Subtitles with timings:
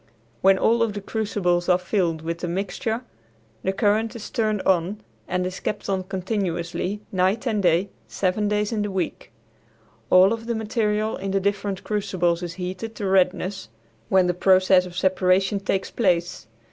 [0.41, 3.03] When all of the crucibles are filled with the mixture
[3.61, 8.71] the current is turned on and is kept on continuously night and day seven days
[8.71, 9.31] in the week.
[10.09, 13.69] All of the material in the different crucibles is heated to redness,
[14.09, 16.47] when the process of separation takes place.